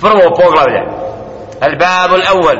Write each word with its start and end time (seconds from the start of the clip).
prvo 0.00 0.34
poglavlje 0.36 1.00
الباب 1.62 2.14
الأول 2.14 2.58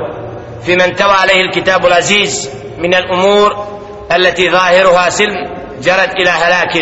في 0.62 0.76
من 0.76 0.94
توى 0.96 1.12
عليه 1.12 1.40
الكتاب 1.40 1.86
العزيز 1.86 2.50
من 2.78 2.94
الأمور 2.94 3.66
التي 4.12 4.50
ظاهرها 4.50 5.10
سلم 5.10 5.48
جرت 5.80 6.12
إلى 6.14 6.30
هلاك 6.30 6.74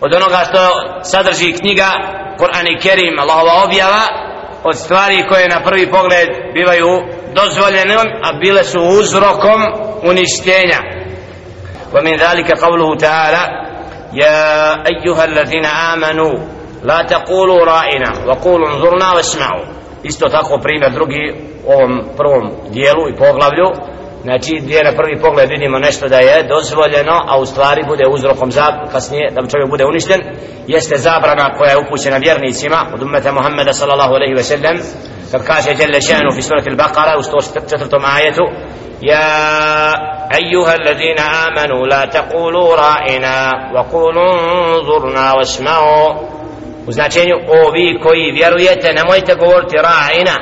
od 0.00 0.14
onoga 0.14 0.44
što 0.48 0.60
sadrži 1.02 1.52
knjiga 1.52 1.90
Kur'an 2.38 2.66
i 2.66 2.80
Kerim 2.80 3.18
Allahova 3.18 3.64
objava 3.64 4.02
od 4.64 4.76
stvari 4.76 5.26
koje 5.28 5.48
na 5.48 5.60
prvi 5.60 5.90
pogled 5.90 6.28
bivaju 6.54 7.02
dozvoljene 7.34 7.94
a 8.22 8.32
bile 8.40 8.64
su 8.64 8.78
uzrokom 8.80 9.62
uništenja 10.02 10.80
ومن 11.94 12.16
ذلك 12.16 12.58
قوله 12.64 12.96
تعالى 12.96 13.42
يا 14.12 14.74
أيها 14.86 15.24
الذين 15.24 15.66
آمنوا 15.66 16.34
لا 16.83 17.01
تقولوا 17.01 17.65
رائنا 17.65 18.11
وقولوا 18.27 18.69
انظرنا 18.69 19.13
واسمعوا 19.15 19.65
isto 20.03 20.29
tako 20.29 20.57
primjer 20.57 20.91
drugi 20.91 21.35
u 21.67 21.71
ovom 21.71 22.01
prvom 22.17 22.51
dijelu 22.71 23.09
i 23.09 23.15
poglavlju 23.15 23.67
znači 24.23 24.59
gdje 24.63 24.83
na 24.83 24.91
prvi 24.91 25.21
pogled 25.21 25.49
vidimo 25.49 25.79
nešto 25.79 26.07
da 26.07 26.17
je 26.17 26.43
dozvoljeno 26.43 27.15
a 27.27 27.39
u 27.39 27.45
stvari 27.45 27.83
bude 27.87 28.03
uzrokom 28.11 28.51
za 28.51 28.65
kasnije 28.91 29.31
da 29.31 29.47
čovjek 29.47 29.69
bude 29.69 29.85
uništen 29.85 30.21
jeste 30.67 30.97
zabrana 30.97 31.53
koja 31.57 31.71
je 31.71 31.77
upućena 31.77 32.17
vjernicima 32.17 32.85
od 32.93 33.03
umeta 33.03 33.31
Muhammeda 33.31 33.73
sallallahu 33.73 34.13
alaihi 34.13 34.33
ve 34.33 34.43
sellem 34.43 34.77
kad 35.31 35.45
kaže 35.45 35.69
Jelle 35.79 36.01
šanu 36.01 36.31
fi 36.35 36.41
surati 36.41 36.69
al-Baqara 36.69 37.17
u 37.17 37.21
104. 37.21 38.01
ajetu 38.15 38.43
يا 39.01 39.93
أيها 40.35 40.75
الذين 40.75 41.19
آمنوا 41.19 41.87
لا 41.87 42.05
تقولوا 42.05 42.75
رائنا 42.75 43.51
وقولوا 43.75 44.33
انظرنا 44.33 45.33
واسمعوا 45.33 46.13
u 46.86 46.92
značenju 46.92 47.34
ovi 47.66 48.00
koji 48.02 48.32
vjerujete 48.32 48.92
nemojte 48.92 49.34
govoriti 49.34 49.76
ra'ina. 49.76 50.36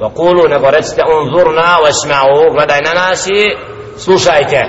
Wa 0.00 0.14
kulu 0.14 0.48
nego 0.48 0.70
recite 0.70 1.02
unzurna 1.18 1.78
wasma'u 1.84 2.52
gledaj 2.52 2.80
na 2.80 2.92
nas 2.94 3.26
i 3.26 3.56
slušajte. 3.98 4.60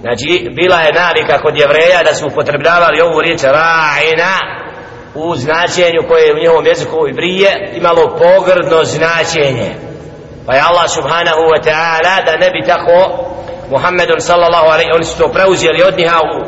Znači 0.00 0.48
bila 0.56 0.80
je 0.80 0.92
navika 0.92 1.38
kod 1.38 1.56
jevreja 1.56 2.02
da 2.02 2.14
su 2.14 2.26
upotrebljavali 2.26 3.00
ovu 3.00 3.20
riječ 3.20 3.40
ra'ina 3.40 4.34
u 5.14 5.36
značenju 5.36 6.08
koje 6.08 6.22
je 6.26 6.34
u 6.34 6.38
njihovom 6.38 6.66
jeziku 6.66 7.08
i 7.08 7.12
brije 7.12 7.72
imalo 7.74 8.18
pogrdno 8.18 8.84
značenje. 8.84 9.70
Pa 10.46 10.54
je 10.54 10.62
Allah 10.68 10.90
subhanahu 10.90 11.42
wa 11.52 11.60
ta'ala 11.68 12.24
da 12.26 12.36
ne 12.36 12.50
bi 12.50 12.66
tako 12.66 12.96
Muhammedun 13.70 14.20
sallallahu 14.20 14.66
alaihi 14.66 14.90
oni 14.94 15.04
su 15.04 15.18
to 15.18 15.28
preuzeli 15.28 15.82
od 15.82 15.98
njiha 15.98 16.18
u 16.20 16.44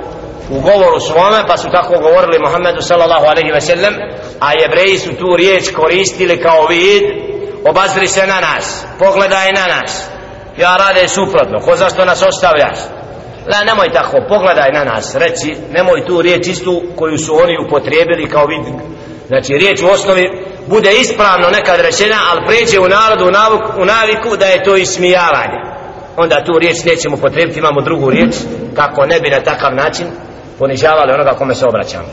u 0.57 0.61
govoru 0.61 1.01
svome 1.01 1.41
pa 1.49 1.57
su 1.57 1.69
tako 1.73 1.95
govorili 2.07 2.45
Muhammedu 2.47 2.81
sallallahu 2.81 3.27
alaihi 3.27 3.53
ve 3.53 3.61
sellem 3.61 3.95
a 4.41 4.49
jevreji 4.61 4.99
su 4.99 5.11
tu 5.21 5.37
riječ 5.37 5.65
koristili 5.71 6.43
kao 6.43 6.67
vid 6.67 7.03
obazri 7.65 8.09
se 8.09 8.27
na 8.27 8.41
nas 8.41 8.85
pogledaj 8.99 9.53
na 9.53 9.67
nas 9.75 10.09
ja 10.57 10.77
rade 10.77 11.09
suprotno 11.09 11.59
ko 11.65 11.77
zašto 11.77 12.05
nas 12.05 12.23
ostavljaš 12.23 12.79
La, 13.51 13.65
nemoj 13.65 13.93
tako, 13.93 14.17
pogledaj 14.29 14.73
na 14.73 14.85
nas, 14.85 15.15
reci, 15.15 15.57
nemoj 15.71 16.07
tu 16.07 16.23
riječ 16.23 16.47
istu 16.47 16.83
koju 16.97 17.19
su 17.19 17.35
oni 17.35 17.57
upotrijebili 17.67 18.29
kao 18.29 18.47
vid. 18.47 18.75
Znači, 19.29 19.53
riječ 19.53 19.83
u 19.83 19.87
osnovi 19.87 20.25
bude 20.67 20.93
ispravno 20.93 21.49
nekad 21.51 21.81
rečena, 21.81 22.17
ali 22.31 22.47
pređe 22.47 22.81
u 22.81 22.89
narodu, 22.89 23.25
u, 23.25 23.31
navuk, 23.31 23.63
u 23.79 23.85
naviku 23.85 24.37
da 24.37 24.47
je 24.47 24.63
to 24.63 24.77
ismijavanje. 24.77 25.59
Onda 26.17 26.45
tu 26.45 26.59
riječ 26.59 26.85
nećemo 26.85 27.17
potrebiti, 27.17 27.59
imamo 27.59 27.81
drugu 27.81 28.11
riječ, 28.11 28.35
kako 28.77 29.07
ne 29.07 29.21
bi 29.21 29.31
na 29.31 29.41
takav 29.41 29.75
način 29.75 30.07
ponižavali 30.60 31.12
onoga 31.14 31.34
kome 31.38 31.56
se 31.56 31.66
obraćamo 31.66 32.08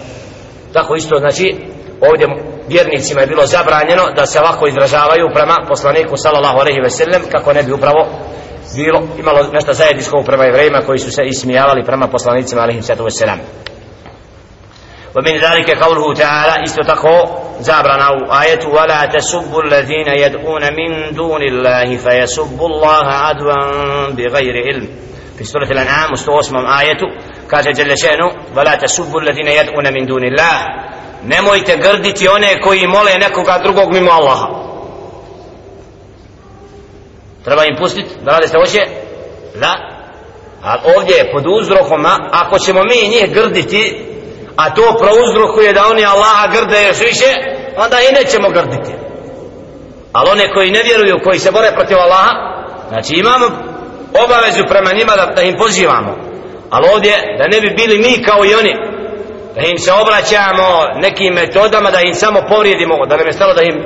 tako 0.72 0.94
isto 0.94 1.16
znači 1.18 1.56
ovdje 2.00 2.26
vjernicima 2.68 3.20
je 3.20 3.26
bilo 3.26 3.46
zabranjeno 3.46 4.02
da 4.16 4.26
se 4.26 4.40
ovako 4.40 4.66
izražavaju 4.66 5.30
prema 5.34 5.56
poslaniku 5.68 6.16
sallallahu 6.16 6.58
alejhi 6.58 6.80
ve 6.80 6.90
sellem 6.90 7.22
kako 7.32 7.52
ne 7.52 7.62
bi 7.62 7.72
upravo 7.72 8.06
bilo 8.76 9.02
imalo 9.18 9.42
nešto 9.52 9.72
zajedničko 9.72 10.22
prema 10.26 10.44
jevrejima 10.44 10.80
koji 10.86 10.98
su 10.98 11.10
se 11.10 11.22
ismijavali 11.24 11.84
prema 11.84 12.06
poslanicima 12.08 12.62
alejhi 12.62 12.82
salatu 12.82 13.04
ve 13.04 13.10
selam 13.10 13.38
ومن 15.16 15.36
ذلك 15.40 15.70
قوله 15.84 16.14
تعالى 16.14 16.64
استتقوا 16.64 17.22
زابرنا 17.60 18.08
آية 18.42 18.66
ولا 18.66 19.06
تسبوا 19.06 19.62
الذين 19.62 20.08
يدعون 20.08 20.62
من 20.62 21.14
دون 21.14 21.42
الله 21.42 21.96
فيسبوا 21.96 22.68
الله 22.68 23.06
عدوا 23.06 23.54
بغير 24.10 24.54
علم 24.66 24.88
في 25.38 25.44
سورة 25.44 25.70
الأنعام 25.70 26.12
مستوسم 26.12 26.56
آية 26.56 27.00
kaže 27.49 27.73
Đele 27.73 27.97
šenu 27.97 28.29
Vala 28.55 28.77
te 28.77 28.87
subbu 28.87 29.19
ladine 29.19 29.51
jed'una 29.55 29.91
min 29.91 30.05
duni 30.05 30.27
Allah 30.27 30.89
Nemojte 31.23 31.77
grditi 31.77 32.27
one 32.27 32.61
koji 32.61 32.87
mole 32.87 33.13
nekoga 33.19 33.59
drugog 33.63 33.93
mimo 33.93 34.11
Allaha. 34.11 34.47
Treba 37.43 37.65
im 37.65 37.75
pustiti 37.79 38.09
da 38.21 38.31
rade 38.31 38.47
se 38.47 38.57
hoće? 38.57 38.81
Da. 39.55 39.73
A 40.63 40.75
ovdje 40.95 41.15
je 41.15 41.31
pod 41.31 41.43
uzrokom 41.59 42.05
Ako 42.31 42.59
ćemo 42.59 42.81
mi 42.83 43.07
njih 43.07 43.33
grditi 43.33 44.05
A 44.55 44.73
to 44.73 44.97
prouzrokuje 44.99 45.73
da 45.73 45.87
oni 45.87 46.05
Allaha 46.05 46.47
grde 46.47 46.87
još 46.87 46.99
više 46.99 47.25
Onda 47.77 47.97
i 48.01 48.13
nećemo 48.13 48.49
grditi. 48.49 48.91
Ali 50.13 50.29
one 50.29 50.53
koji 50.53 50.71
ne 50.71 50.83
vjeruju 50.83 51.23
Koji 51.23 51.39
se 51.39 51.51
bore 51.51 51.71
protiv 51.71 51.97
Allaha 51.97 52.31
Znači 52.89 53.13
imamo 53.15 53.45
obavezu 54.25 54.63
prema 54.67 54.91
njima 54.93 55.15
da, 55.15 55.25
da 55.35 55.41
im 55.41 55.55
pozivamo 55.57 56.28
ali 56.69 56.87
ovdje 56.93 57.13
da 57.37 57.47
ne 57.47 57.61
bi 57.61 57.69
bili 57.69 57.97
mi 57.97 58.23
kao 58.23 58.45
i 58.45 58.55
oni 58.55 58.73
da 59.55 59.61
im 59.61 59.77
se 59.77 59.91
obraćamo 59.93 60.67
nekim 60.95 61.33
metodama 61.33 61.91
da 61.91 62.01
im 62.01 62.13
samo 62.13 62.39
povrijedimo 62.49 63.05
da 63.09 63.17
nam 63.17 63.27
je 63.27 63.33
stalo 63.33 63.53
da 63.53 63.61
im 63.61 63.77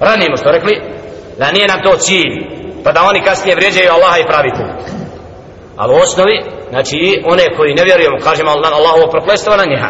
ranimo 0.00 0.36
što 0.36 0.50
rekli 0.50 0.82
da 1.38 1.52
nije 1.52 1.68
nam 1.68 1.82
to 1.82 1.96
cilj 1.96 2.32
pa 2.84 2.92
da 2.92 3.02
oni 3.02 3.20
kasnije 3.22 3.56
vrijeđaju 3.56 3.92
Allaha 3.92 4.18
i 4.18 4.26
pravite 4.26 4.64
ali 5.76 5.94
u 5.94 5.96
osnovi 5.96 6.42
znači 6.70 7.22
one 7.32 7.44
koji 7.56 7.74
ne 7.74 7.84
vjerujemo 7.84 8.18
kažemo 8.24 8.50
Allahovo 8.50 9.10
proklestvo 9.10 9.56
na 9.56 9.64
njeha 9.64 9.88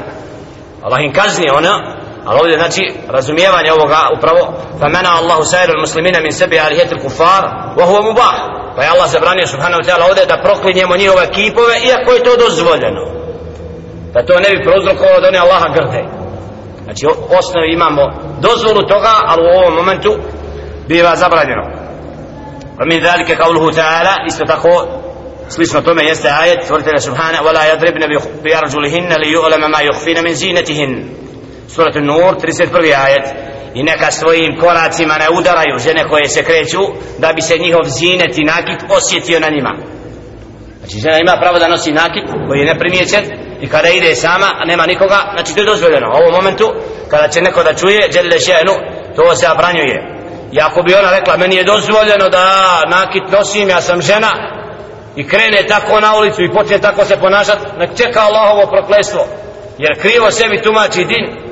Allah 0.82 1.00
im 1.02 1.12
kazni 1.12 1.50
ona 1.50 2.00
ali 2.26 2.40
ovdje 2.40 2.58
znači 2.58 2.82
razumijevanje 3.08 3.72
ovoga 3.72 4.00
upravo 4.16 4.54
fa 4.80 4.88
mena 4.88 5.10
Allahu 5.20 5.44
sajiru 5.44 5.80
muslimina 5.80 6.20
min 6.20 6.32
sebi 6.32 6.58
alihetil 6.58 6.98
kufar 6.98 7.44
wa 7.76 7.84
huwa 7.86 8.02
mubah 8.04 8.59
pa 8.80 8.84
je 8.84 8.94
Allah 8.96 9.08
zabranio 9.10 9.46
subhanahu 9.46 9.82
ta'ala 9.86 10.04
ovdje 10.08 10.26
da 10.26 10.42
proklinjemo 10.46 10.96
njihove 10.96 11.24
kipove 11.36 11.74
iako 11.88 12.10
je 12.12 12.22
to 12.22 12.32
dozvoljeno. 12.44 13.02
Da 14.14 14.26
to 14.26 14.34
ne 14.44 14.48
bi 14.54 14.66
prozrokovalo 14.68 15.20
da 15.20 15.28
oni 15.28 15.38
Allaha 15.38 15.68
grde. 15.76 16.02
Znači 16.84 17.06
u 17.06 17.12
osnovi 17.40 17.68
imamo 17.72 18.02
dozvolu 18.46 18.82
toga 18.92 19.14
ali 19.30 19.40
u 19.42 19.52
ovom 19.58 19.74
momentu 19.80 20.10
biva 20.88 21.16
zabranjeno. 21.16 21.64
Pa 22.76 22.82
min 22.90 23.04
zalike 23.04 23.36
kauluhu 23.36 23.68
ta'ala 23.78 24.14
isto 24.26 24.44
tako 24.44 24.72
slično 25.48 25.80
tome 25.80 26.02
jeste 26.04 26.28
ajet 26.42 26.60
tvrtene 26.66 27.00
subhana 27.00 27.38
wala 27.46 27.62
yadribne 27.70 28.06
bi 28.42 28.54
arđulihinna 28.54 29.16
li 29.16 29.34
yu'lama 29.34 29.68
ma 29.74 29.80
yukhfina 29.88 30.22
min 30.22 30.34
zinatihin. 30.34 30.92
An-Nur 31.96 32.34
31. 32.34 33.04
ajet 33.06 33.26
i 33.74 33.82
neka 33.82 34.10
svojim 34.10 34.60
koracima 34.60 35.14
ne 35.18 35.38
udaraju 35.38 35.78
žene 35.78 36.08
koje 36.08 36.28
se 36.28 36.44
kreću 36.44 36.80
da 37.18 37.32
bi 37.32 37.42
se 37.42 37.58
njihov 37.58 37.84
zinet 37.84 38.38
i 38.38 38.44
nakit 38.44 38.80
osjetio 38.88 39.40
na 39.40 39.48
njima. 39.48 39.72
Znači 40.78 40.98
žena 40.98 41.18
ima 41.18 41.36
pravo 41.40 41.58
da 41.58 41.68
nosi 41.68 41.92
nakit 41.92 42.24
koji 42.48 42.60
je 42.60 42.66
neprimjećen 42.74 43.24
i 43.60 43.68
kada 43.68 43.88
ide 43.88 44.14
sama 44.14 44.46
a 44.60 44.64
nema 44.64 44.86
nikoga 44.86 45.18
znači 45.34 45.54
to 45.54 45.60
je 45.60 45.66
dozvoljeno. 45.66 46.06
U 46.08 46.16
ovom 46.16 46.32
momentu 46.34 46.72
kada 47.10 47.28
će 47.28 47.42
neko 47.42 47.62
da 47.62 47.74
čuje 47.74 48.08
dželle 48.12 48.40
šenu 48.40 48.72
to 49.16 49.36
se 49.36 49.46
abranjuje 49.46 50.20
i 50.52 50.60
ako 50.60 50.82
bi 50.82 50.94
ona 50.94 51.10
rekla 51.18 51.36
meni 51.36 51.56
je 51.56 51.64
dozvoljeno 51.64 52.28
da 52.28 52.44
nakit 52.88 53.22
nosim 53.32 53.68
ja 53.68 53.80
sam 53.80 54.02
žena 54.02 54.30
i 55.16 55.28
krene 55.28 55.66
tako 55.68 56.00
na 56.00 56.16
ulicu 56.16 56.42
i 56.42 56.52
počne 56.52 56.78
tako 56.78 57.04
se 57.04 57.16
ponašati 57.16 57.64
nek 57.78 57.90
čeka 57.96 58.20
Allahovo 58.20 58.66
proklestvo. 58.66 59.26
Jer 59.78 60.00
krivo 60.00 60.30
sebi 60.30 60.62
tumači 60.62 61.04
din. 61.04 61.49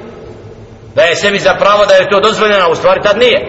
Da 0.98 1.04
je 1.04 1.16
sebi 1.16 1.38
za 1.38 1.54
pravo 1.54 1.86
da 1.86 1.94
je 1.94 2.10
to 2.10 2.20
dozvoljeno 2.20 2.70
u 2.70 2.74
stvari 2.74 3.00
tad 3.02 3.18
nije 3.18 3.40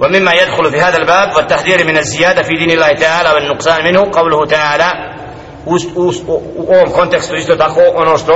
ومما 0.00 0.32
يدخل 0.32 0.70
في 0.70 0.80
هذا 0.80 0.98
الباب 0.98 1.36
والتحذير 1.36 1.86
من 1.86 1.96
الزيادة 1.98 2.42
في 2.42 2.54
دين 2.58 2.70
الله 2.70 2.92
تعالى 2.92 3.28
والنقصان 3.34 3.84
منه 3.84 4.10
قوله 4.12 4.46
تعالى 4.46 4.88
u 5.66 6.74
ovom 6.74 6.90
kontekstu 6.92 7.36
isto 7.36 7.56
tako 7.56 7.80
ono 7.94 8.18
što 8.18 8.34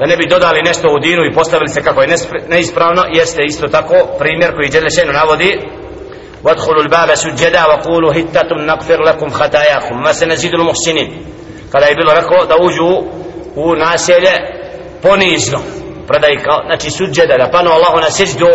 da 0.00 0.06
ne 0.06 0.16
bi 0.16 0.28
dodali 0.28 0.62
nešto 0.62 0.88
u 0.88 0.98
dinu 0.98 1.22
i 1.24 1.34
postavili 1.34 1.68
se 1.68 1.82
kako 1.82 2.02
je 2.02 2.08
neispravno 2.48 3.02
jeste 3.12 3.42
isto 3.44 3.68
tako 3.68 3.94
primjer 4.18 4.54
koji 4.54 4.68
Đelešenu 4.68 5.12
navodi 5.12 5.60
وادخلوا 6.44 6.82
الباب 6.82 7.14
سجدا 7.14 7.66
وقولوا 7.66 8.12
هتة 8.12 8.48
نغفر 8.56 9.02
لكم 9.02 9.30
خطاياكم 9.30 10.02
ما 10.04 10.12
سنزيد 10.12 10.54
المحسنين 10.54 11.08
kada 11.72 11.86
je 11.86 11.94
bilo 11.94 12.14
rekao 12.14 12.46
da 12.46 12.56
uđu 12.64 13.02
u 13.56 13.74
naselje 13.74 14.32
ponizno 15.02 15.60
predaji 16.12 16.36
kao, 16.44 16.58
znači 16.66 16.90
suđeda 16.90 17.34
da 17.38 17.50
panu 17.52 17.70
Allahu 17.70 17.96
na 17.96 18.10
seždu 18.10 18.52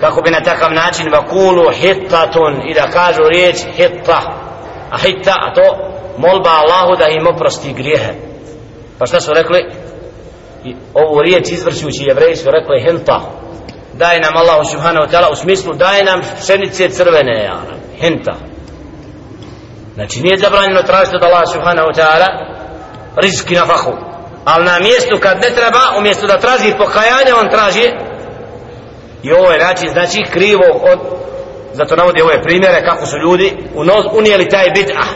kako 0.00 0.22
bi 0.22 0.30
na 0.30 0.40
takav 0.40 0.72
način 0.72 1.12
vakulu 1.12 1.72
hittatun 1.72 2.52
i 2.70 2.74
da 2.74 2.90
kažu 2.90 3.22
riječ 3.34 3.56
hitta. 3.76 4.20
A 4.90 4.98
hitta 4.98 5.34
a 5.38 5.54
to 5.54 5.66
molba 6.18 6.50
Allahu 6.50 6.96
da 6.98 7.08
im 7.08 7.26
oprosti 7.34 7.72
grijehe. 7.72 8.12
Pa 8.98 9.06
šta 9.06 9.20
su 9.20 9.32
rekli? 9.34 9.60
I 10.64 10.74
ovu 10.94 11.22
riječ 11.22 11.50
izvršujući 11.50 12.04
jevreji 12.04 12.36
su 12.36 12.50
rekli 12.50 12.90
hinta. 12.90 13.20
Daj 13.92 14.20
nam 14.20 14.36
Allah 14.36 14.70
subhanahu 14.70 15.06
wa 15.06 15.10
ta'ala 15.10 15.32
u 15.32 15.36
smislu 15.36 15.74
daj 15.74 16.04
nam 16.04 16.20
pšenice 16.42 16.88
crvene 16.88 17.44
ja, 17.44 17.60
hinta. 18.00 18.34
Znači 19.94 20.20
nije 20.20 20.38
zabranjeno 20.38 20.82
tražiti 20.82 21.16
od 21.16 21.22
Allah 21.22 21.42
subhanahu 21.52 21.88
wa 21.88 21.96
ta'ala 21.96 22.26
rizki 23.16 23.54
na 23.54 23.66
fahu 23.66 24.11
ali 24.45 24.65
na 24.65 24.79
mjestu 24.79 25.17
kad 25.21 25.37
ne 25.41 25.49
treba 25.55 25.79
umjesto 25.97 26.27
da 26.27 26.39
traži 26.39 26.73
pokajanje 26.77 27.33
on 27.41 27.49
traži 27.49 27.91
i 29.23 29.31
ovo 29.33 29.51
je 29.51 29.59
način 29.59 29.89
znači 29.89 30.23
krivo 30.33 30.65
od 30.91 30.99
zato 31.73 31.95
navodi 31.95 32.21
ove 32.21 32.43
primjere 32.43 32.81
kako 32.85 33.05
su 33.05 33.17
ljudi 33.17 33.57
unijeli 34.13 34.49
taj 34.49 34.65
bid'ah 34.65 35.07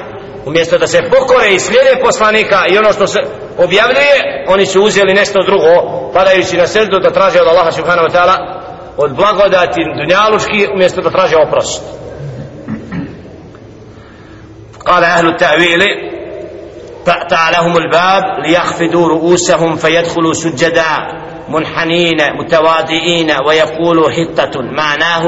umjesto 0.45 0.77
da 0.77 0.87
se 0.87 1.01
pokore 1.09 1.53
i 1.53 1.59
slijede 1.59 2.01
poslanika 2.05 2.65
i 2.69 2.77
ono 2.77 2.93
što 2.93 3.07
se 3.07 3.19
objavljuje 3.57 4.45
oni 4.47 4.65
su 4.65 4.81
uzeli 4.81 5.13
nešto 5.13 5.43
drugo 5.43 5.73
padajući 6.13 6.57
na 6.57 6.67
srdu 6.67 6.99
da 6.99 7.11
traže 7.11 7.41
od 7.41 7.47
Allaha 7.47 7.71
subhanahu 7.71 8.07
wa 8.07 8.13
ta'ala 8.13 8.61
od 8.97 9.15
blagodati 9.15 9.81
dunjaluški 9.97 10.67
umjesto 10.73 11.01
da 11.01 11.09
traže 11.09 11.35
oprost 11.35 11.83
قال 14.85 15.03
أهل 15.03 15.27
التأويل 15.27 16.04
فأتى 17.06 17.50
لهم 17.52 17.76
الباب 17.76 18.22
ليخفضوا 18.46 19.08
رؤوسهم 19.08 19.76
فيدخلوا 19.76 20.32
سجدا 20.32 20.82
منحنين 21.48 22.16
متواضعين 22.38 23.30
ويقولوا 23.46 24.10
حطة. 24.10 24.60
معناه 24.62 25.22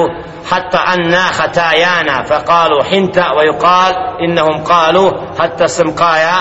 حتى 0.51 0.79
أنا 0.79 1.27
ختايانا 1.33 2.23
فقالوا 2.23 2.85
حنتة 2.85 3.33
ويقال 3.33 3.95
إنهم 4.29 4.65
قالوا 4.65 5.11
حتى 5.39 5.65
السمقايا 5.65 6.35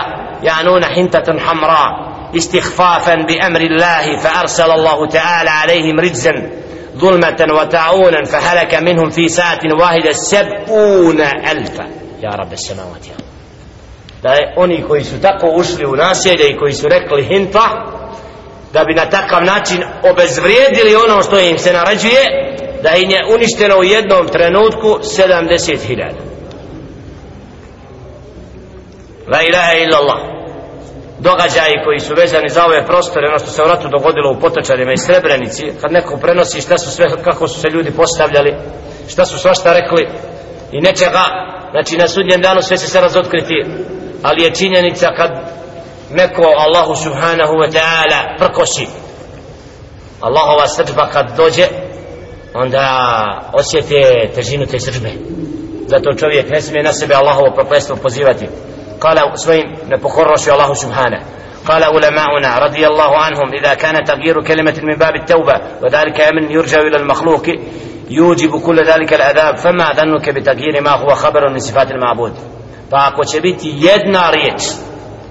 يعنون 0.44 0.86
حنتة 0.86 1.39
حمراء 1.39 2.07
استخفافا 2.36 3.16
بأمر 3.16 3.62
الله 3.62 4.18
فأرسل 4.18 4.72
الله 4.72 5.07
تعالى 5.07 5.50
عليهم 5.50 6.00
رجزا 6.00 6.51
ظلمة 6.98 7.48
وتعونا 7.60 8.24
فهلك 8.24 8.75
منهم 8.75 9.10
في 9.10 9.28
ساعة 9.28 9.60
واحدة 9.81 10.12
سبعون 10.12 11.22
ألفا. 11.22 11.88
يا 12.22 12.30
رب 12.30 12.54
السماوات 12.54 13.07
يا 13.07 13.13
رب. 13.13 13.37
Da 14.21 14.29
je 14.29 14.53
oni 14.57 14.83
koji 14.87 15.03
su 15.03 15.21
tako 15.21 15.47
ušli 15.55 15.85
u 15.85 15.95
naselje 15.95 16.49
i 16.49 16.57
koji 16.57 16.73
su 16.73 16.87
rekli 16.87 17.23
hinta 17.23 17.85
da 18.73 18.83
bi 18.83 18.93
na 18.93 19.09
takav 19.09 19.43
način 19.43 19.83
obezvrijedili 20.11 20.95
ono 20.95 21.23
što 21.23 21.39
im 21.39 21.57
se 21.57 21.73
naređuje 21.73 22.23
da 22.83 22.89
im 22.95 23.09
je 23.09 23.25
uništeno 23.35 23.77
u 23.77 23.83
jednom 23.83 24.27
trenutku 24.27 24.87
70.000 24.87 26.27
La 29.27 29.41
ilaha 29.41 29.73
illallah. 29.73 30.19
Događaji 31.19 31.83
koji 31.85 31.99
su 31.99 32.13
vezani 32.17 32.49
za 32.49 32.65
ove 32.65 32.85
prostore 32.85 33.27
ono 33.27 33.39
što 33.39 33.49
se 33.49 33.63
u 33.63 33.67
ratu 33.67 33.87
dogodilo 33.89 34.31
u 34.31 34.39
Potočarima 34.39 34.93
i 34.93 34.97
Srebrenici 34.97 35.71
kad 35.81 35.91
neko 35.91 36.17
prenosi 36.17 36.61
šta 36.61 36.77
su 36.77 36.91
sve 36.91 37.05
kako 37.23 37.47
su 37.47 37.59
se 37.61 37.67
ljudi 37.69 37.91
postavljali 37.91 38.55
šta 39.09 39.25
su 39.25 39.39
svašta 39.39 39.73
rekli 39.73 40.07
i 40.71 40.81
nečega 40.81 41.23
znači 41.71 41.97
na 41.97 42.07
sudnjem 42.07 42.41
danu 42.41 42.61
sve 42.61 42.77
će 42.77 42.87
se 42.87 43.01
razotkriti 43.01 43.65
ali 44.22 44.43
je 44.43 44.54
činjenica 44.54 45.06
kad 45.16 45.31
neko 46.10 46.43
Allahu 46.58 46.94
subhanahu 46.94 47.52
wa 47.52 47.70
ta'ala 47.72 48.38
prkosi 48.38 48.87
Allahova 50.20 50.69
srđba 50.69 51.08
kad 51.12 51.37
dođe 51.37 51.66
onda 52.54 52.87
osjete 53.52 54.31
težinu 54.34 54.66
te 54.66 54.78
srđbe 54.78 55.10
zato 55.87 56.12
čovjek 56.12 56.50
ne 56.50 56.60
smije 56.60 56.82
na 56.82 56.93
sebe 56.93 57.14
Allahovo 57.14 57.54
proklestvo 57.54 57.96
pozivati 57.96 58.49
kala 58.99 59.37
svojim 59.37 59.76
nepokornošću 59.88 60.50
Allahu 60.50 60.75
subhanahu 60.75 61.25
قال 61.66 61.82
علماؤنا 61.84 62.58
رضي 62.58 62.87
الله 62.87 63.16
عنهم 63.16 63.54
إذا 63.54 63.75
كان 63.75 64.04
تغيير 64.04 64.43
كلمة 64.43 64.75
من 64.82 64.96
باب 64.99 65.14
التوبة 65.14 65.54
وذلك 65.82 66.20
أمن 66.20 66.50
يرجع 66.50 66.81
إلى 66.81 66.96
المخلوق 66.96 67.43
يوجب 68.10 68.60
كل 68.60 68.76
ذلك 68.84 69.12
العذاب 69.12 69.56
فما 69.56 69.93
ظنك 69.93 70.31
بتغيير 70.31 70.81
ما 70.81 70.90
هو 70.90 71.08
خبر 71.08 71.50
من 71.50 71.58
صفات 71.58 71.90
المعبود 71.90 72.32
pa 72.89 73.12
ako 73.12 73.25
će 73.25 73.42
biti 73.42 73.74
jedna 73.78 74.30
riječ 74.30 74.62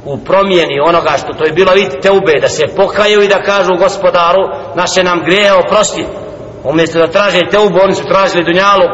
u 0.05 0.19
promjeni 0.19 0.81
onoga 0.89 1.15
što 1.19 1.33
to 1.33 1.45
je 1.45 1.53
bilo 1.53 1.73
vidite 1.73 2.01
te 2.01 2.11
ube 2.11 2.33
da 2.41 2.49
se 2.49 2.67
pokaju 2.77 3.23
i 3.23 3.29
da 3.29 3.43
kažu 3.43 3.71
gospodaru 3.79 4.43
naše 4.75 5.03
nam 5.03 5.23
greje 5.25 5.53
oprosti. 5.53 6.05
Umjesto 6.65 6.99
da 6.99 7.07
traže 7.07 7.41
teubu 7.51 7.79
oni 7.83 7.95
su 7.95 8.05
tražili 8.09 8.45
dunjaluk 8.45 8.91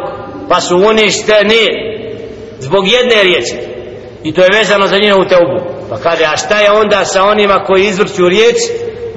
pa 0.48 0.60
su 0.60 0.76
uništeni 0.76 1.64
zbog 2.58 2.88
jedne 2.88 3.22
riječi. 3.22 3.58
I 4.22 4.34
to 4.34 4.42
je 4.42 4.58
vezano 4.58 4.86
za 4.86 4.98
njihovu 4.98 5.24
teubu 5.24 5.72
pa 5.90 5.96
kaže 5.96 6.24
a 6.24 6.36
šta 6.36 6.60
je 6.60 6.70
onda 6.70 7.04
sa 7.04 7.24
onima 7.24 7.64
koji 7.66 7.84
izvrću 7.84 8.28
riječ 8.28 8.56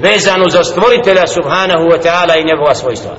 vezanu 0.00 0.44
za 0.48 0.64
stvoritelja 0.64 1.26
subhanahu 1.26 1.84
wa 1.84 2.02
ta'ala 2.02 2.40
i 2.40 2.44
njegova 2.44 2.74
svojstva? 2.74 3.16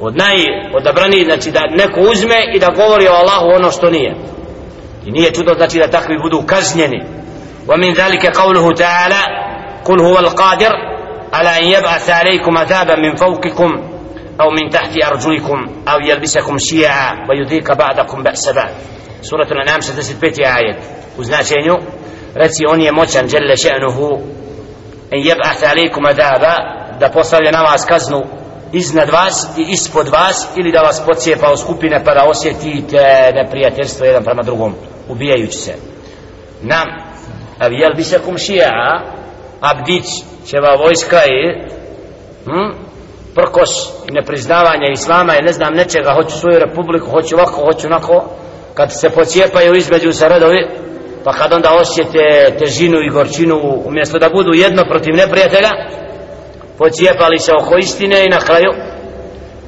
Od 0.00 0.16
naj 0.16 0.36
odabrani 0.74 1.24
znači 1.24 1.50
da 1.50 1.60
neko 1.70 2.00
uzme 2.00 2.36
i 2.54 2.58
da 2.58 2.68
govori 2.76 3.08
o 3.08 3.12
Allahu 3.12 3.46
ono 3.56 3.70
što 3.70 3.90
nije. 3.90 4.14
I 5.06 5.10
nije 5.10 5.32
čudo 5.32 5.54
znači 5.56 5.78
da 5.78 5.90
takvi 5.90 6.18
budu 6.22 6.46
kažnjeni. 6.46 7.00
Wa 7.66 7.76
min 7.76 7.94
zalika 7.94 8.30
qawluhu 8.30 8.70
ta'ala 8.82 9.22
kul 9.84 9.98
huwa 9.98 10.18
al-qadir 10.24 10.72
ala 11.30 11.50
an 11.50 11.64
yab'ath 11.64 12.20
alaykum 12.20 12.56
adhaban 12.56 13.00
min 13.00 13.16
fawqikum 13.16 13.70
aw 14.38 14.50
min 14.50 14.70
tahti 14.70 15.00
arjulikum 15.04 15.58
aw 15.86 15.98
yalbisakum 16.08 16.58
shi'a 16.58 17.26
wa 17.28 17.34
yudhika 17.34 17.74
ba'dakum 17.74 18.22
ba'sa 18.22 18.52
ba'd. 18.52 18.72
Suratul 19.22 19.60
an'am 19.60 19.80
65 19.80 20.44
ayat 20.44 20.76
u 21.18 21.24
značenju 21.24 21.76
reci 22.34 22.64
on 22.68 22.80
je 22.80 22.92
moćan 22.92 23.26
jalla 23.32 23.56
sha'nuhu 23.56 24.08
an 25.12 25.18
yab'ath 25.18 25.70
alaykum 25.70 26.06
adaba 26.06 26.54
da 27.00 27.08
postavlja 27.08 27.50
na 27.50 27.62
vas 27.62 27.84
kaznu 27.88 28.39
iznad 28.72 29.10
vas 29.10 29.48
i 29.58 29.70
ispod 29.70 30.08
vas 30.08 30.48
ili 30.56 30.72
da 30.72 30.80
vas 30.80 31.02
pocijepa 31.06 31.52
u 31.52 31.56
skupine 31.56 32.04
pa 32.04 32.14
da 32.14 32.24
osjetite 32.28 33.32
neprijateljstvo 33.34 34.06
jedan 34.06 34.24
prema 34.24 34.42
drugom 34.42 34.74
ubijajući 35.08 35.58
se. 35.58 35.74
Nam 36.62 36.86
avijel 37.58 37.90
bi 37.96 38.04
se 38.04 38.18
kumšija 38.18 38.70
abdić 39.60 40.04
ćeva 40.46 40.74
vojska 40.74 41.16
i 41.16 41.66
hm, 42.44 42.90
prkos 43.34 43.70
nepriznavanja 44.10 44.92
islama 44.92 45.36
i 45.36 45.42
ne 45.42 45.52
znam 45.52 45.74
nečega 45.74 46.12
hoću 46.12 46.38
svoju 46.38 46.58
republiku 46.58 47.10
hoću 47.10 47.34
ovako 47.36 47.64
hoću 47.64 47.86
onako. 47.86 48.24
Kad 48.74 49.00
se 49.00 49.10
pocijepaju 49.10 49.74
između 49.74 50.12
se 50.12 50.28
redovi 50.28 50.68
pa 51.24 51.32
kad 51.32 51.52
onda 51.52 51.70
osjete 51.80 52.56
težinu 52.58 52.98
i 53.00 53.10
gorčinu 53.10 53.82
umjesto 53.84 54.18
da 54.18 54.28
budu 54.28 54.54
jedno 54.54 54.84
protiv 54.90 55.14
neprijatelja 55.14 55.70
pocijepali 56.79 57.39
se 57.39 57.51
oko 57.61 57.77
istine 57.77 58.25
i 58.25 58.29
na 58.29 58.39
kraju 58.39 58.71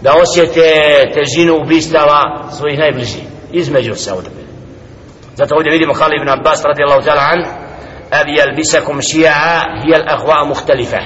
da 0.01 0.13
osjete 0.21 0.71
težinu 1.13 1.55
ubistava 1.63 2.49
svojih 2.57 2.79
najbližih 2.79 3.23
između 3.51 3.95
se 3.95 4.13
od 4.13 4.29
zato 5.35 5.55
ovdje 5.55 5.71
vidimo 5.71 5.93
Khalid 5.93 6.21
ibn 6.21 6.29
Abbas 6.29 6.63
radijallahu 6.63 7.01
ta'ala 7.01 7.23
an 7.33 7.45
abi 8.11 8.31
yalbisakum 8.31 8.97
shi'a 9.01 9.61
hiya 9.83 9.97
al-ahwa 9.99 10.47
mukhtalifa 10.47 10.97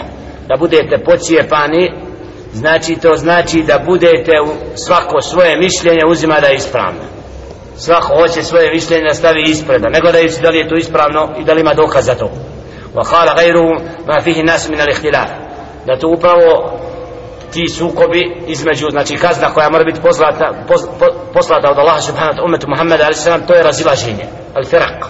da 0.47 0.55
budete 0.59 0.97
pocijepani 1.05 1.91
znači 2.53 2.95
to 2.95 3.15
znači 3.15 3.63
da 3.63 3.79
budete 3.85 4.31
svako 4.75 5.21
svoje 5.21 5.57
mišljenje 5.57 6.05
uzima 6.07 6.39
da 6.39 6.47
je 6.47 6.55
ispravno 6.55 7.01
svako 7.77 8.21
hoće 8.21 8.43
svoje 8.43 8.71
mišljenje 8.73 9.03
da 9.07 9.13
stavi 9.13 9.43
ispred 9.45 9.81
ne 9.81 9.99
gledajući 9.99 10.41
da 10.41 10.49
li 10.49 10.57
je 10.57 10.69
to 10.69 10.75
ispravno 10.75 11.29
i 11.39 11.43
da 11.43 11.53
li 11.53 11.61
ima 11.61 11.73
dokaz 11.73 12.05
za 12.05 12.15
to 12.15 12.31
وقال 12.95 13.29
غيره 13.29 13.81
ما 14.07 14.19
فيه 14.19 14.39
الناس 14.39 14.69
من 14.69 14.81
الاختلاف 14.81 15.29
da 15.86 15.98
to 15.98 16.08
upravo 16.08 16.78
ti 17.52 17.68
sukobi 17.68 18.42
između 18.46 18.86
znači 18.90 19.16
kazna 19.16 19.54
koja 19.54 19.70
mora 19.70 19.84
biti 19.84 20.00
poslata 20.00 20.52
pos, 20.68 20.80
po, 20.98 21.06
poslata 21.34 21.70
od 21.70 21.78
Allaha 21.78 22.00
subhanahu 22.00 22.32
wa 22.32 22.38
ta'ala 22.38 22.44
umetu 22.44 22.66
Muhammeda 22.68 23.04
ali 23.04 23.14
sallam 23.14 23.46
to 23.46 23.54
je 23.54 23.62
razilaženje 23.62 24.26
al 24.54 24.64
firak 24.64 25.06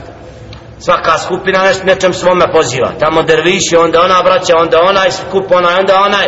svaka 0.78 1.18
skupina 1.18 1.64
neš, 1.64 1.76
nečem 1.84 2.12
svome 2.12 2.52
poziva. 2.52 2.92
Tamo 3.00 3.22
derviši 3.22 3.76
onda 3.76 4.00
ona 4.00 4.22
braća 4.22 4.56
onda 4.56 4.78
onaj 4.82 5.10
skup 5.10 5.52
onaj 5.52 5.74
onda 5.80 5.94
onaj 6.06 6.26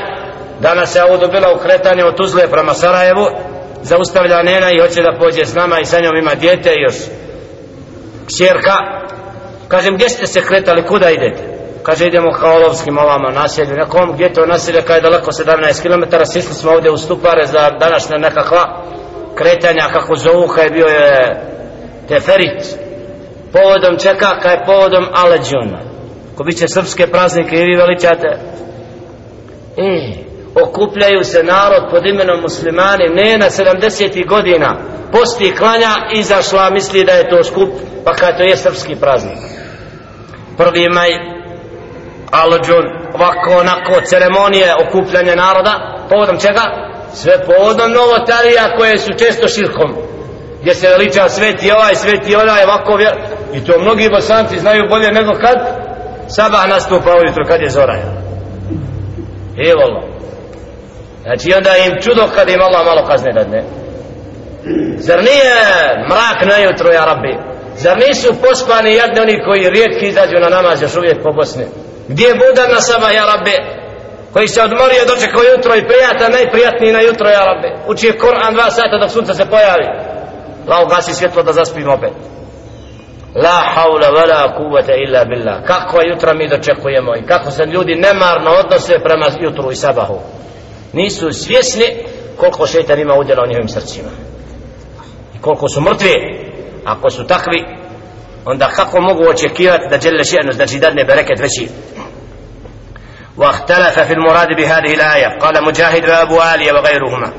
danas 0.61 0.95
je 0.95 1.05
ovo 1.05 1.17
dobila 1.17 1.49
u 1.53 1.59
od 2.09 2.17
Tuzle 2.17 2.51
prema 2.51 2.75
Sarajevu 2.75 3.27
zaustavlja 3.83 4.43
nena 4.43 4.71
i 4.71 4.81
hoće 4.81 5.03
da 5.03 5.19
pođe 5.19 5.45
s 5.45 5.55
nama 5.55 5.81
i 5.81 5.85
sa 5.85 6.01
njom 6.01 6.17
ima 6.17 6.35
djete 6.35 6.71
i 6.71 6.83
još. 6.83 6.97
Kćerka 8.27 8.75
kažem 9.69 9.95
gdje 9.95 10.09
ste 10.09 10.27
se 10.27 10.43
kretali 10.43 10.87
kuda 10.87 11.11
idete? 11.11 11.48
Kaže 11.83 12.07
idemo 12.07 12.33
kao 12.33 12.55
olovskim 12.55 12.99
ovama 12.99 13.31
naselju 13.31 13.77
nekom 13.77 14.13
gdje 14.13 14.33
to 14.33 14.47
naselje 14.47 14.83
kada 14.83 14.95
je 14.95 15.01
daleko 15.01 15.31
17 15.31 15.83
km 15.83 16.17
sišli 16.25 16.55
smo 16.55 16.71
ovdje 16.71 16.91
u 16.91 16.97
stupare 16.97 17.47
za 17.47 17.71
današnja 17.71 18.19
nekakva 18.19 18.83
kretanja 19.35 19.89
kako 19.93 20.17
zovu 20.17 20.49
kada 20.49 20.63
je 20.63 20.71
bio 20.71 20.87
je 20.87 21.41
teferit. 22.09 22.79
Povodom 23.53 23.99
čeka 23.99 24.41
kada 24.41 24.55
je 24.55 24.65
povodom 24.67 25.07
aleđona 25.13 25.89
ko 26.39 26.45
biće 26.45 26.69
srpske 26.69 27.07
praznike 27.07 27.57
i 27.57 27.65
vi 27.65 27.77
veličate. 27.77 28.29
E, 29.77 30.13
okupljaju 30.63 31.25
se 31.25 31.43
narod 31.43 31.83
pod 31.91 32.07
imenom 32.07 32.41
muslimani 32.41 33.09
ne 33.09 33.39
na 33.39 33.51
70 33.51 34.29
godina. 34.29 34.77
Posti 35.13 35.55
klanja 35.57 35.95
izašla 36.15 36.71
misli 36.71 37.05
da 37.05 37.13
je 37.13 37.29
to 37.29 37.45
skup 37.45 37.71
pa 38.05 38.13
kada 38.13 38.37
to 38.37 38.43
je 38.43 38.57
srpski 38.57 38.97
praznik. 38.97 39.39
Prvi 40.57 40.89
maj 40.95 41.38
Alđun, 42.31 42.85
ovako 43.15 43.51
onako 43.51 44.01
ceremonije 44.05 44.75
okupljanja 44.87 45.35
naroda, 45.35 45.97
povodom 46.11 46.39
čega? 46.39 46.89
sve 47.15 47.33
povodom 47.47 47.93
novotarija 47.93 48.77
koje 48.77 48.99
su 48.99 49.13
često 49.13 49.49
širkom 49.49 49.97
gdje 50.61 50.75
se 50.75 50.89
veliča 50.89 51.29
sveti 51.29 51.71
ovaj, 51.71 51.95
sveti 51.95 52.37
onaj, 52.37 52.65
ovako 52.65 52.97
vjer 52.97 53.15
i 53.55 53.65
to 53.65 53.79
mnogi 53.79 54.11
bosanci 54.11 54.59
znaju 54.59 54.89
bolje 54.91 55.13
nego 55.13 55.33
kad? 55.33 55.57
Sabah 56.29 56.69
nastupa 56.69 57.11
ujutro 57.11 57.45
kad 57.45 57.61
je 57.61 57.71
zora 57.71 57.95
evo 59.71 59.83
Allah 59.89 60.05
znači 61.23 61.53
onda 61.57 61.77
im 61.77 61.93
čudo 62.03 62.23
kad 62.35 62.49
im 62.49 62.63
Allah 62.63 62.87
malo 62.87 63.07
kazne 63.07 63.33
dadne 63.33 63.63
zar 64.99 65.19
nije 65.19 65.55
mrak 66.11 66.39
na 66.51 66.57
jutro 66.65 66.93
ja 66.93 67.05
rabbi? 67.05 67.35
Zar 67.77 67.99
nisu 68.09 68.35
pospani 68.43 68.95
jadni 68.95 69.21
oni 69.21 69.45
koji 69.45 69.71
rijetki 69.71 70.07
izađu 70.09 70.37
na 70.41 70.49
namaz 70.49 70.83
još 70.83 70.97
uvijek 70.97 71.23
po 71.23 71.33
Bosni? 71.33 71.65
Gdje 72.09 72.27
je 72.27 72.35
budan 72.35 72.71
na 72.71 72.81
sabah 72.81 73.15
ja 73.15 73.25
rabbi 73.25 73.57
koji 74.33 74.49
se 74.49 74.63
odmorio 74.63 75.05
dočekao 75.09 75.43
jutro 75.43 75.75
i 75.77 75.87
prijata, 75.89 76.29
najprijatniji 76.29 76.93
na 76.93 77.01
jutro 77.01 77.29
ja 77.29 77.45
rabbi 77.45 77.71
uči 77.89 78.07
je 78.07 78.19
Koran 78.19 78.55
dva 78.55 78.71
sata 78.71 78.99
dok 78.99 79.11
sunce 79.11 79.35
se 79.35 79.45
pojavi. 79.51 79.87
La 80.67 80.85
ugasi 80.85 81.15
svjetlo 81.15 81.43
da 81.43 81.53
zaspim 81.53 81.89
opet. 81.89 82.13
La 83.35 83.63
haula 83.75 84.09
wala 84.09 84.57
kuvata 84.57 84.93
illa 84.95 85.25
billah. 85.25 85.65
Kako 85.67 86.01
jutra 86.07 86.35
mi 86.35 86.49
dočekujemo 86.49 87.17
i 87.17 87.27
kako 87.27 87.51
se 87.51 87.65
ljudi 87.65 87.95
nemarno 87.95 88.51
odnose 88.51 88.99
prema 89.05 89.27
jutru 89.41 89.71
i 89.71 89.77
sabahu. 89.77 90.19
Nisu 90.93 91.33
svjesni 91.33 91.85
koliko 92.37 92.67
šeitan 92.67 92.99
ima 92.99 93.15
udjela 93.15 93.43
u 93.45 93.49
njihovim 93.49 93.69
srcima. 93.69 94.09
I 95.37 95.41
koliko 95.41 95.69
su 95.69 95.81
mrtvi. 95.81 96.15
Ako 96.85 97.11
su 97.11 97.27
takvi 97.27 97.65
onda 98.45 98.69
kako 98.69 99.01
mogu 99.01 99.23
očekivati 99.29 99.89
da 99.91 99.97
djele 99.97 100.25
še'nu 100.25 100.53
znači 100.53 100.79
dadne 100.79 101.05
bereket 101.05 101.41
veći? 101.41 101.69
واختلف 103.38 104.00
في 104.00 104.14
المراد 104.14 104.48
بهذه 104.58 104.94
الآية 104.94 105.40
قال 105.40 105.66
مجاهد 105.66 106.10
وأبو 106.10 106.42
آلية 106.56 106.72
وغيرهما 106.74 107.34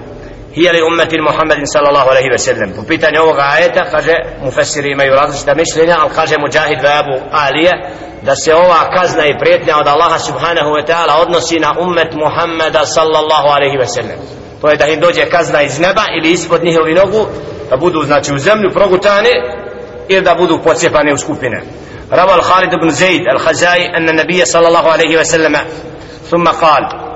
هي 0.54 0.62
لأمة 0.72 1.10
محمد 1.28 1.64
صلى 1.64 1.88
الله 1.88 2.10
عليه 2.10 2.32
وسلم 2.34 2.78
وبيتان 2.78 3.14
يوغا 3.14 3.56
آية 3.56 3.80
قال 3.80 4.04
مفسري 4.42 4.94
ما 4.94 5.04
يراد 5.04 5.28
استمشلنا 5.28 6.04
قال 6.04 6.28
مجاهد 6.40 6.84
وأبو 6.84 7.36
آلية 7.48 8.04
da 8.24 8.36
se 8.36 8.54
ova 8.54 8.90
kazna 8.96 9.26
i 9.26 9.38
prijetnja 9.38 9.78
od 9.78 9.86
Allaha 9.86 10.18
subhanahu 10.18 10.70
wa 10.70 10.86
ta'ala 10.86 11.16
odnosi 11.22 11.58
na 11.58 11.74
ummet 11.80 12.14
Muhammeda 12.14 12.86
sallallahu 12.86 13.48
alaihi 13.48 13.78
wa 13.78 13.86
sallam 13.86 14.18
to 14.60 14.70
je 14.70 14.76
da 14.76 14.86
im 14.86 15.00
dođe 15.00 15.24
kazna 15.30 15.62
iz 15.62 15.80
neba 15.80 16.02
ili 16.18 16.30
ispod 16.30 16.64
njihovi 16.64 16.94
nogu 16.94 17.26
da 17.70 17.76
budu 17.76 18.02
znači 18.02 18.34
u 18.34 18.38
zemlju 18.38 18.70
progutane 18.70 19.30
ili 20.08 20.22
da 20.22 20.34
budu 20.34 20.58
pocijepane 20.64 21.14
u 21.14 21.18
skupine 21.18 21.62
روى 22.13 22.35
الخالد 22.35 22.75
بن 22.75 22.89
زيد 22.89 23.21
الخزائي 23.27 23.97
أن 23.97 24.09
النبي 24.09 24.45
صلى 24.45 24.67
الله 24.67 24.91
عليه 24.91 25.19
وسلم 25.19 25.55
ثم 26.29 26.47
قال 26.47 27.09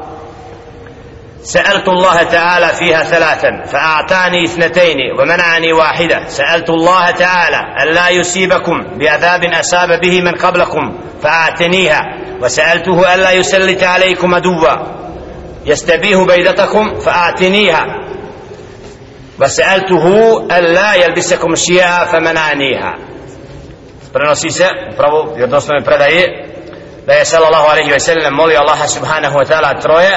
سألت 1.44 1.88
الله 1.88 2.24
تعالى 2.24 2.68
فيها 2.68 3.04
ثلاثا 3.04 3.64
فأعطاني 3.66 4.44
اثنتين 4.44 4.98
ومنعني 5.20 5.74
واحدة. 5.74 6.28
سألت 6.28 6.70
الله 6.70 7.12
تعالى 7.12 7.84
ألا 7.84 8.10
يصيبكم 8.10 8.74
بعذاب 9.00 9.46
أصاب 9.46 10.02
به 10.02 10.22
من 10.22 10.32
قبلكم 10.32 11.00
فأعتنيها 11.22 12.02
وسألته 12.42 13.14
ألا 13.16 13.32
يسلط 13.32 13.84
عليكم 13.84 14.36
عدوا 14.36 15.04
يستبيه 15.66 16.26
بيدتكم 16.26 17.00
فأعتنيها 17.00 17.86
وسألته 19.42 20.38
ألا 20.58 20.94
يلبسكم 20.94 21.56
شيئا 21.56 22.06
فمنعنيها. 22.06 22.98
Prenosi 24.14 24.50
se 24.50 24.68
upravo 24.94 25.34
vjerodostojne 25.36 25.86
predaje 25.86 26.24
da 27.06 27.14
je 27.14 27.26
sallallahu 27.26 27.68
alejhi 27.72 27.92
ve 27.92 28.00
sellem 28.00 28.34
molio 28.34 28.60
Allaha 28.60 28.88
subhanahu 28.88 29.38
wa 29.40 29.48
taala 29.48 29.82
troje 29.82 30.14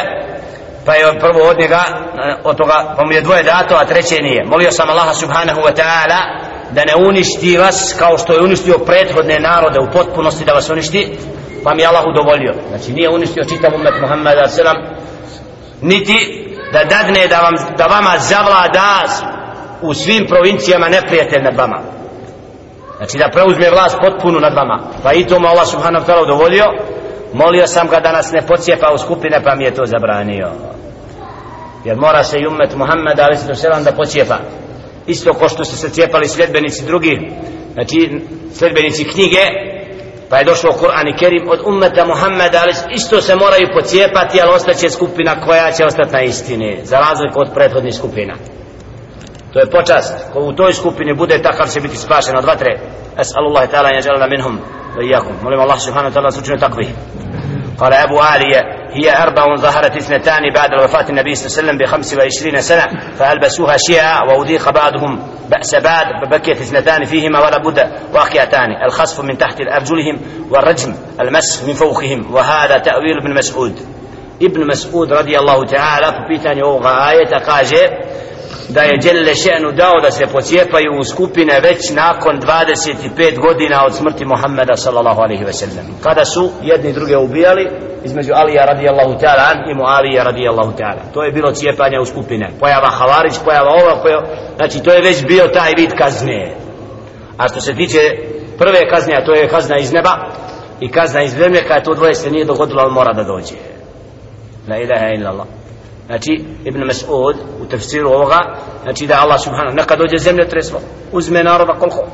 pa 0.86 0.94
je 0.94 1.18
prvo 1.18 1.42
od 1.50 1.58
njega 1.58 1.82
eh, 1.86 2.36
od 2.44 2.56
toga 2.56 2.94
pa 2.96 3.04
mu 3.04 3.12
je 3.12 3.20
dvoje 3.20 3.42
dato 3.42 3.74
a 3.74 3.84
treće 3.84 4.16
nije. 4.22 4.44
Molio 4.44 4.70
sam 4.70 4.90
Allaha 4.90 5.14
subhanahu 5.14 5.60
wa 5.60 5.74
taala 5.74 6.20
da 6.70 6.84
ne 6.84 7.06
uništi 7.08 7.58
vas 7.58 7.96
kao 7.98 8.18
što 8.18 8.32
je 8.32 8.42
uništio 8.42 8.78
prethodne 8.78 9.38
narode 9.38 9.78
u 9.80 9.90
potpunosti 9.92 10.44
da 10.44 10.52
vas 10.52 10.70
uništi 10.70 11.18
pa 11.64 11.74
mi 11.74 11.82
je 11.82 11.88
Allah 11.88 12.04
udovolio 12.06 12.54
znači 12.68 12.92
nije 12.92 13.10
uništio 13.10 13.44
čitav 13.44 13.74
umet 13.74 13.94
Muhammeda 14.00 14.48
sallam 14.48 14.76
niti 15.80 16.46
da 16.72 16.84
dadne 16.84 17.26
da, 17.26 17.40
vam, 17.40 17.54
da 17.78 17.86
vama 17.86 18.18
zavlada 18.18 19.04
u 19.82 19.94
svim 19.94 20.26
provincijama 20.28 20.88
neprijatelj 20.88 21.42
nad 21.42 21.56
vama 21.56 21.95
znači 22.96 23.18
da 23.18 23.30
preuzme 23.32 23.70
vlast 23.70 23.96
potpunu 24.00 24.40
nad 24.40 24.54
vama. 24.54 24.78
Pa 25.02 25.12
i 25.12 25.26
to 25.26 25.40
mu 25.40 25.46
Allah 25.48 25.66
subhanahu 25.66 26.04
wa 26.04 26.08
ta'ala 26.08 26.22
udovolio. 26.22 26.64
Molio 27.32 27.66
sam 27.66 27.88
ga 27.88 28.00
da 28.00 28.12
nas 28.12 28.32
ne 28.32 28.46
pocijepa 28.46 28.92
u 28.94 28.98
skupine 28.98 29.42
pa 29.44 29.54
mi 29.54 29.64
je 29.64 29.74
to 29.74 29.86
zabranio. 29.86 30.48
Jer 31.84 31.96
mora 31.96 32.24
se 32.24 32.38
i 32.38 32.46
umet 32.46 32.76
Muhammed 32.76 33.20
ali 33.20 33.36
se 33.36 33.54
selam 33.54 33.84
da 33.84 33.92
pocijepa 33.92 34.38
isto 35.06 35.34
ko 35.34 35.48
što 35.48 35.64
su 35.64 35.76
se 35.76 35.88
cijepali 35.88 36.28
sljedbenici 36.28 36.86
drugi 36.86 37.30
znači 37.72 38.20
sljedbenici 38.52 39.04
knjige 39.04 39.40
pa 40.30 40.38
je 40.38 40.44
došlo 40.44 40.72
Kur'an 40.72 41.08
i 41.08 41.16
Kerim 41.18 41.48
od 41.48 41.60
ummeta 41.66 42.06
Muhammeda 42.06 42.60
ali 42.62 42.74
isto 42.90 43.20
se 43.20 43.36
moraju 43.36 43.68
pocijepati 43.80 44.40
ali 44.40 44.54
ostaće 44.54 44.90
skupina 44.90 45.40
koja 45.40 45.72
će 45.72 45.84
ostati 45.84 46.12
na 46.12 46.22
istini 46.22 46.78
za 46.82 46.98
razliku 46.98 47.40
od 47.40 47.48
prethodnih 47.54 47.94
skupina. 47.94 48.34
To 49.52 49.60
je 49.60 49.70
počast. 49.70 50.32
Ko 50.32 50.40
u 50.40 50.52
toj 50.52 50.72
skupini 50.72 51.14
bude 51.14 51.42
takav 51.42 51.68
će 51.68 51.80
biti 51.80 51.96
spašen 51.96 52.36
od 52.36 52.44
vatre. 52.44 52.78
As'alullah 53.16 53.70
ta'ala 53.70 53.94
ja 53.94 54.00
želena 54.00 54.26
minhum 54.26 54.58
wa 54.96 55.02
iyakum 55.02 55.32
molim 55.42 55.60
Allah 55.60 55.80
subhanahu 55.80 56.10
wa 56.10 56.14
ta'ala 56.14 56.30
sučinu 56.30 56.58
takvih. 56.58 56.88
قال 57.78 57.92
أبو 57.92 58.20
آلية 58.36 58.60
هي 58.92 59.22
أربع 59.22 59.56
ظهرت 59.56 59.96
اثنتان 59.96 60.52
بعد 60.54 60.70
وفاة 60.84 61.08
النبي 61.08 61.34
صلى 61.34 61.46
الله 61.46 61.58
عليه 61.58 61.68
وسلم 61.68 61.78
بخمس 61.78 62.14
وعشرين 62.14 62.60
سنة 62.60 62.84
فألبسوها 63.18 63.76
شيعا 63.76 64.20
وأذيق 64.24 64.70
بعضهم 64.70 65.18
بأس 65.50 65.74
بعد 65.74 66.06
فبكيت 66.24 66.60
اثنتان 66.60 67.04
فيهما 67.04 67.38
ولا 67.40 67.58
بد 67.58 67.78
واقعتان 68.14 68.84
الخصف 68.86 69.24
من 69.24 69.38
تحت 69.38 69.60
أرجلهم 69.60 70.20
والرجم 70.50 70.94
المس 71.20 71.64
من 71.64 71.74
فوقهم 71.74 72.34
وهذا 72.34 72.78
تأويل 72.78 73.18
ابن 73.22 73.34
مسعود 73.34 73.80
ابن 74.42 74.66
مسعود 74.66 75.12
رضي 75.12 75.38
الله 75.38 75.64
تعالى 75.64 76.06
فبيتان 76.06 76.58
يوغا 76.58 77.10
آية 77.10 77.38
قاجئ 77.38 78.05
da 78.68 78.82
je 78.82 78.98
Đelle 79.02 79.34
Še'nu 79.34 79.72
dao 79.76 80.00
da 80.02 80.10
se 80.10 80.26
pocijepaju 80.26 80.90
u 81.00 81.04
skupine 81.04 81.60
već 81.60 81.90
nakon 81.90 82.40
25 82.40 83.40
godina 83.40 83.84
od 83.86 83.94
smrti 83.94 84.24
Muhammeda 84.24 84.76
sallallahu 84.76 85.20
alaihi 85.20 85.44
ve 85.44 85.52
sellem. 85.52 85.86
Kada 86.02 86.24
su 86.24 86.50
jedni 86.62 86.92
druge 86.92 87.16
ubijali 87.16 87.70
između 88.04 88.32
Alija 88.34 88.64
radijallahu 88.64 89.12
ta'ala 89.22 89.70
i 89.70 89.74
Mualija 89.74 90.22
radijallahu 90.22 90.72
ta'ala. 90.78 91.02
To 91.14 91.22
je 91.22 91.32
bilo 91.32 91.52
cijepanje 91.52 92.00
u 92.00 92.06
skupine. 92.06 92.50
Pojava 92.60 92.90
Havarić, 92.90 93.34
pojava 93.44 93.70
ova 93.82 94.02
pojava, 94.02 94.26
znači 94.56 94.82
to 94.82 94.92
je 94.92 95.02
već 95.02 95.26
bio 95.26 95.48
taj 95.48 95.72
vid 95.76 95.92
kazne. 95.98 96.54
A 97.38 97.48
što 97.48 97.60
se 97.60 97.74
tiče 97.74 97.98
prve 98.58 98.88
kazne 98.90 99.14
a 99.16 99.24
to 99.24 99.32
je 99.32 99.48
kazna 99.48 99.78
iz 99.78 99.92
neba 99.92 100.12
i 100.80 100.88
kazna 100.88 101.22
iz 101.22 101.30
zemlje 101.30 101.64
kada 101.68 101.82
to 101.82 101.94
dvoje 101.94 102.14
se 102.14 102.30
nije 102.30 102.44
dogodilo 102.44 102.82
ali 102.82 102.92
mora 102.92 103.12
da 103.12 103.24
dođe. 103.24 103.54
La 104.68 104.76
ilaha 104.76 105.06
illallah 105.16 105.46
znači 106.06 106.44
Ibn 106.64 106.80
Mas'ud 106.80 107.34
u 107.62 107.66
tefsiru 107.66 108.08
ovoga 108.08 108.38
znači 108.82 109.06
da 109.06 109.20
Allah 109.20 109.40
subhanahu 109.40 109.76
neka 109.76 109.96
dođe 109.96 110.18
zemlje 110.18 110.48
treslo 110.48 110.80
uzme 111.12 111.44
naroda 111.44 111.72
koliko? 111.72 112.06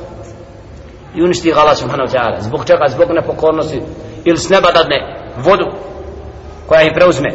I 1.15 1.21
uništi 1.21 1.51
ga 1.51 1.59
Allah 1.59 1.77
subhanahu 1.77 2.09
ta'ala. 2.13 2.41
Zbog 2.41 2.65
čega? 2.65 2.85
Zbog 2.89 3.11
nepokornosti. 3.11 3.81
Ili 4.25 4.37
s 4.37 4.49
neba 4.49 4.71
dadne 4.71 4.97
vodu 5.37 5.65
koja 6.67 6.81
ih 6.81 6.91
preuzme. 6.95 7.29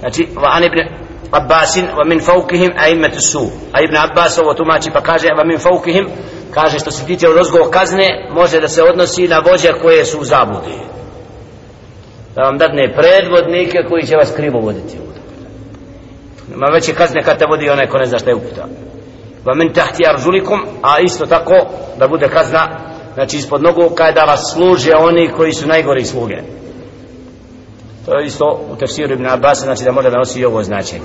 Znači 0.00 0.28
va 0.36 0.48
an 0.52 0.64
ibn 0.64 0.78
Abbasin 1.30 1.86
wa 1.96 2.08
min 2.08 2.20
fawkihim 2.20 2.72
imetu 2.92 3.20
su. 3.20 3.50
A 3.72 3.80
ibn 3.80 3.96
Abbas 3.96 4.38
ovo 4.38 4.54
tumači 4.54 4.90
pa 4.90 5.00
kaže 5.00 5.28
va 5.36 5.44
min 5.44 5.58
fawkihim 5.58 6.06
kaže 6.50 6.78
što 6.78 6.90
se 6.90 7.06
tiče 7.06 7.26
rozgovor 7.26 7.70
kazne 7.70 8.28
može 8.30 8.60
da 8.60 8.68
se 8.68 8.82
odnosi 8.82 9.28
na 9.28 9.38
vođe 9.38 9.72
koje 9.82 10.04
su 10.04 10.18
u 10.18 10.24
zabludi. 10.24 10.78
Da 12.34 12.42
vam 12.42 12.58
dadne 12.58 12.94
predvodnike 12.94 13.78
koji 13.88 14.06
će 14.06 14.16
vas 14.16 14.32
krivo 14.36 14.60
voditi 14.60 14.98
ovdje 16.54 16.72
veće 16.72 16.94
kazne 16.94 17.22
kad 17.22 17.38
te 17.38 17.46
vodi 17.46 17.70
onaj 17.70 17.86
ko 17.86 17.98
ne 17.98 18.06
zna 18.06 18.18
šta 18.18 18.30
je 18.30 18.36
uputa. 18.36 18.66
Va 19.44 19.54
men 19.54 19.72
tahti 19.72 20.06
arzulikum 20.06 20.60
a 20.82 21.00
isto 21.00 21.26
tako 21.26 21.54
da 21.98 22.08
bude 22.08 22.28
kazna 22.28 22.68
znači 23.14 23.36
ispod 23.36 23.62
nogu 23.62 23.94
kada 23.94 24.24
vas 24.24 24.52
služe 24.52 24.92
oni 24.98 25.30
koji 25.36 25.52
su 25.52 25.68
najgori 25.68 26.04
sluge. 26.04 26.36
To 28.06 28.18
je 28.18 28.26
isto 28.26 28.60
u 28.72 28.76
tefsiru 28.76 29.12
ibn 29.12 29.26
Abbas 29.26 29.62
znači 29.62 29.84
da 29.84 29.92
može 29.92 30.10
da 30.10 30.18
nosi 30.18 30.40
i 30.40 30.44
ovo 30.44 30.62
značenje. 30.62 31.04